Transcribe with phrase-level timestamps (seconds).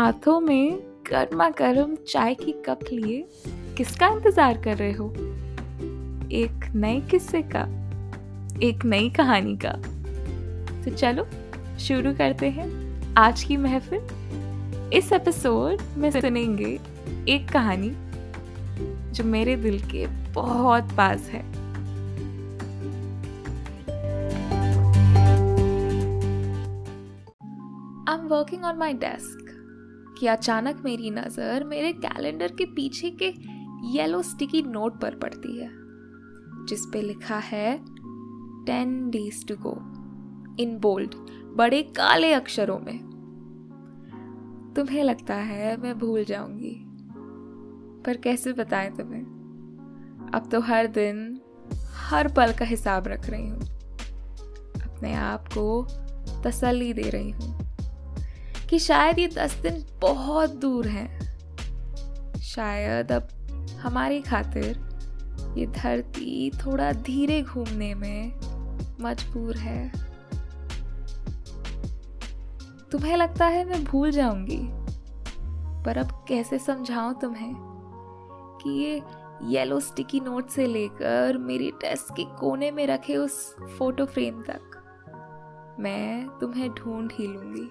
[0.00, 0.78] हाथों में
[1.10, 3.28] गर्मा गर्म चाय की कप लिए
[3.76, 5.08] किसका इंतज़ार कर रहे हो?
[6.32, 7.62] एक नए किस्से का,
[8.62, 9.72] एक नई कहानी का।
[10.84, 11.26] तो चलो,
[11.78, 12.68] शुरू करते हैं
[13.14, 16.80] आज की महफिल। इस एपिसोड में सुनेंगे
[17.28, 17.92] एक कहानी
[19.12, 21.42] जो मेरे दिल के बहुत पास है।
[28.08, 29.49] I am working on my desk
[30.20, 33.32] कि अचानक मेरी नज़र मेरे कैलेंडर के पीछे के
[33.88, 35.68] येलो स्टिकी नोट पर पड़ती है,
[36.68, 37.76] जिस पे लिखा है
[38.66, 39.72] ten days to go
[40.62, 41.14] in bold
[41.56, 42.98] बड़े काले अक्षरों में।
[44.76, 46.76] तुम्हें लगता है मैं भूल जाऊँगी,
[48.04, 49.22] पर कैसे बताएँ तुम्हें?
[50.34, 51.40] अब तो हर दिन,
[52.00, 53.60] हर पल का हिसाब रख रही हूँ।
[54.82, 55.82] अपने आप को
[56.44, 57.59] तसल्ली दे रही हूँ।
[58.70, 63.28] कि शायद ये दस दिन बहुत दूर हैं। शायद अब
[63.80, 64.78] हमारी खातिर
[65.56, 68.32] ये धरती थोड़ा धीरे घूमने में
[69.00, 69.90] मजबूर है।
[72.90, 74.60] तुम्हें लगता है मैं भूल जाऊँगी,
[75.84, 77.52] पर अब कैसे समझाऊं तुम्हें
[78.62, 79.02] कि ये
[79.48, 83.38] येलो स्टिकी नोट से लेकर मेरी डेस्क के कोने में रखे उस
[83.78, 87.70] फ़ोटो फ्रेम तक मैं तुम्हें ढूंढ ही लूँगी।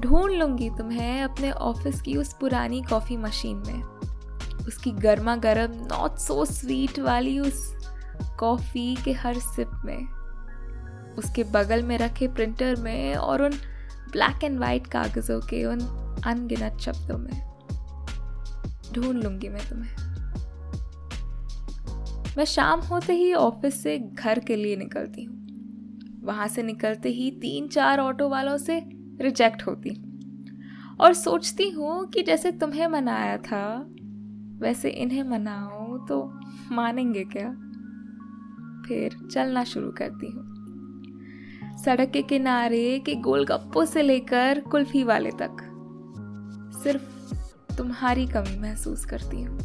[0.00, 3.82] ढूंढ लूँगी तुम्हें अपने ऑफ़िस की उस पुरानी कॉफ़ी मशीन में।
[4.66, 7.74] उसकी गर्मा गर्म नॉट सो स्वीट वाली उस
[8.40, 10.06] कॉफ़ी के हर सिप में।
[11.14, 13.52] उसके बगल में रखे प्रिंटर में और उन
[14.12, 15.80] ब्लैक एंड वाइट कागज़ों के उन
[16.26, 17.52] अनगिनत शब्दों में।
[18.92, 19.94] ढूंढ लूँगी मैं तुम्हें।
[22.36, 25.40] मैं शाम होते ही ऑफ़िस से घर के लिए निकलती हूँ।
[26.24, 28.80] वहाँ से निकलते ही तीन चार ऑटो वालों से
[29.22, 29.90] रिजेक्ट होती।
[31.00, 33.86] और सोचती हूँ कि जैसे तुम्हें मनाया था,
[34.58, 36.22] वैसे इन्हें मनाओ तो
[36.72, 37.48] मानेंगे क्या?
[38.88, 40.50] फिर चलना शुरू करती हूँ।
[41.84, 45.56] सड़क के किनारे के गोलगप्पों से लेकर कुल्फी वाले तक,
[46.82, 49.58] सिर्फ़ तुम्हारी कमी महसूस करती हूँ।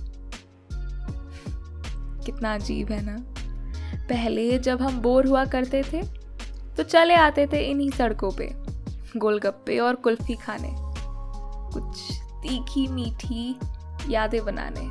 [2.25, 3.17] कितना अजीब है ना?
[4.09, 6.01] पहले जब हम बोर हुआ करते थे
[6.77, 8.47] तो चले आते थे इन्हीं सड़कों पे।
[9.17, 10.75] गोलगप्पे और कुल्फी खाने।
[11.73, 13.59] कुछ तीखी मीठी
[14.09, 14.87] यादें बनाने।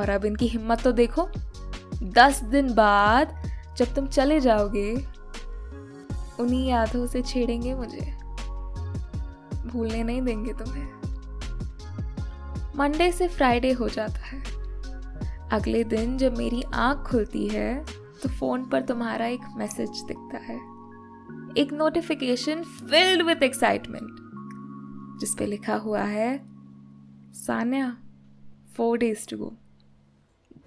[0.00, 1.28] और अब इनकी हिम्मत तो देखो।
[2.02, 3.42] दस दिन बाद
[3.76, 4.96] जब तुम चले जाओगे,
[6.40, 8.18] उन्हीं यादों से छेड़ेंगे मुझे।
[9.66, 11.02] भूलने नहीं देंगे तुम्हें।
[12.76, 14.42] मंडे से फ्राइडे हो जाता है।
[15.48, 17.84] अगले दिन जब मेरी आँख खुलती है
[18.22, 20.71] तो फ़ोन पर तुम्हारा एक मैसेज दिखता है।
[21.58, 24.22] एक नोटिफिकेशन फिल्ड विथ एक्साइटमेंट
[25.20, 26.42] जिस पे लिखा हुआ है,
[27.32, 27.96] Sanya
[28.76, 29.56] four days to go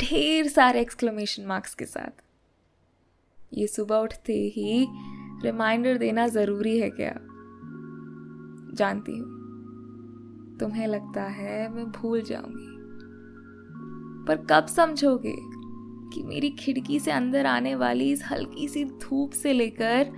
[0.02, 2.24] ढेर सारे एक्सक्लेमेशन मार्क्स के साथ।
[3.54, 4.88] ये सुबह उठते ही
[5.44, 7.16] रिमाइंडर देना ज़रूरी है क्या?
[8.76, 9.36] जानती हूँ।
[10.60, 12.76] तुम्हें लगता है मैं भूल जाऊँगी।
[14.28, 15.36] पर कब समझोगे
[16.14, 20.12] कि मेरी खिड़की से अंदर आने वाली इस हल्की सी धूप से लेकर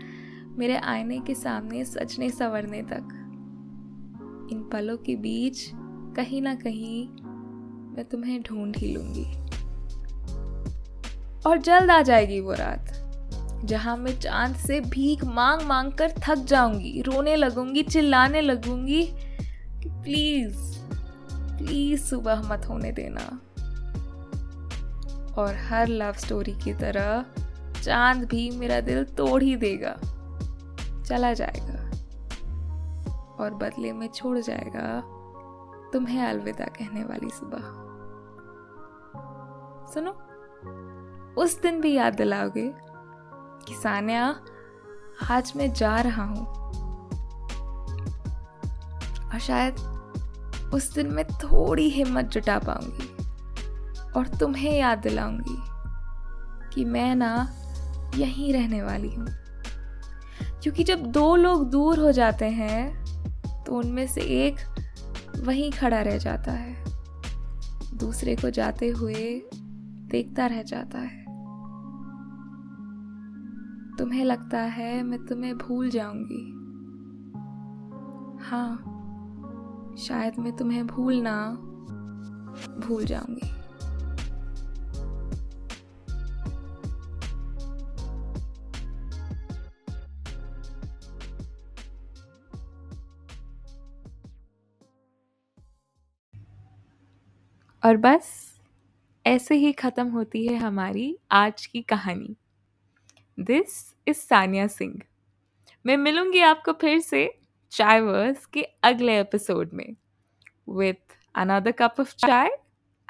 [0.57, 3.09] मेरे आईने के सामने सजने संवरने तक।
[4.51, 5.72] इन पलों के बीच
[6.16, 7.07] कहीं ना कहीं
[7.95, 9.25] मैं तुम्हें ढूंढ ही लूँगी।
[11.45, 16.35] और जल्द आ जाएगी वो रात, जहाँ मैं चाँद से भीख मांग मांग कर थक
[16.35, 20.78] जाऊँगी, रोने लगूँगी, चिल्लाने लगूँगी कि प्लीज़
[21.57, 23.29] प्लीज़ सुबह मत होने देना।
[25.38, 27.25] और हर लव स्टोरी की तरह
[27.84, 29.97] चाँद भी मेरा दिल तोड़ ही देगा।
[31.07, 31.84] चला जाएगा
[33.44, 35.01] और बदले में छोड़ जाएगा
[35.94, 37.62] तुम्हें अलविदा कहने वाली सुबह।
[39.94, 40.12] सुनो,
[41.41, 42.72] उस दिन भी याद दिलाओगे
[43.68, 44.24] कि सान्या
[45.31, 46.45] आज मैं जा रहा हूँ
[49.24, 49.75] और शायद
[50.74, 53.10] उस दिन मैं थोड़ी हिम्मत जुटा पाऊँगी
[54.12, 55.57] और तुम्हें याद दिलाऊँगी
[56.75, 57.33] कि मैं ना
[58.15, 59.27] यहीं रहने वाली हूँ।
[60.63, 63.06] क्योंकि जब दो लोग दूर हो जाते हैं
[63.63, 64.56] तो उनमें से एक
[65.44, 66.86] वहीं खड़ा रह जाता है।
[67.98, 69.42] दूसरे को जाते हुए
[70.12, 71.25] देखता रह जाता है।
[73.98, 76.44] तुम्हें लगता है मैं तुम्हें भूल जाऊँगी।
[78.50, 78.75] हाँ
[80.00, 81.51] शायद मैं तुम्हें भूलना
[82.88, 83.53] भूल जाऊँगी।
[97.88, 98.54] और बस
[99.25, 102.36] ऐसे ही ख़त्म होती है हमारी आज की कहानी।
[103.39, 105.01] दिस इज़ सानिया सिंह
[105.86, 107.39] मैं मिलूँगी आपको फिर से
[107.72, 109.95] चाय वर्स के अगले एपिसोड में।
[110.69, 112.50] With another cup of chai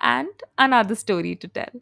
[0.04, 1.80] and another story to tell